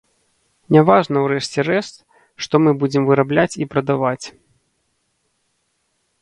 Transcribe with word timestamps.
Не 0.75 0.81
важна 0.89 1.17
ў 1.21 1.27
рэшце 1.33 1.59
рэшт 1.67 1.95
што 2.45 2.55
мы 2.63 2.71
будзем 2.85 3.03
вырабляць 3.11 3.59
і 3.65 3.69
прадаваць. 3.75 4.33